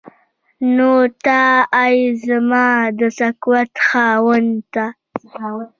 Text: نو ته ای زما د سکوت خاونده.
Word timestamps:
نو 0.75 0.91
ته 1.23 1.41
ای 1.83 1.97
زما 2.25 2.67
د 2.99 2.99
سکوت 3.17 3.71
خاونده. 3.87 4.85